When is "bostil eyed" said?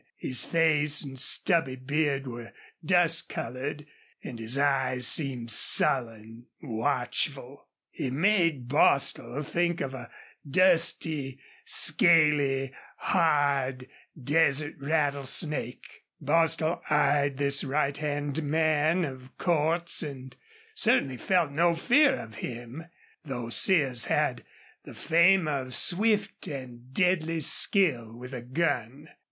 16.19-17.37